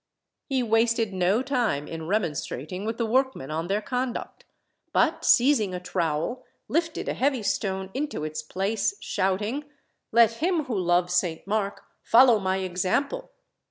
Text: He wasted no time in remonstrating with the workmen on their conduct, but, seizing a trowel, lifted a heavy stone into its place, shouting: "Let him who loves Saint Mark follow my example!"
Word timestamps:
He 0.49 0.63
wasted 0.63 1.13
no 1.13 1.43
time 1.43 1.87
in 1.87 2.07
remonstrating 2.07 2.85
with 2.85 2.97
the 2.97 3.05
workmen 3.05 3.51
on 3.51 3.67
their 3.67 3.83
conduct, 3.83 4.45
but, 4.91 5.23
seizing 5.23 5.75
a 5.75 5.79
trowel, 5.79 6.43
lifted 6.67 7.07
a 7.07 7.13
heavy 7.13 7.43
stone 7.43 7.91
into 7.93 8.23
its 8.23 8.41
place, 8.41 8.95
shouting: 8.99 9.63
"Let 10.11 10.37
him 10.41 10.63
who 10.63 10.75
loves 10.75 11.13
Saint 11.13 11.45
Mark 11.45 11.83
follow 12.01 12.39
my 12.39 12.57
example!" 12.57 13.29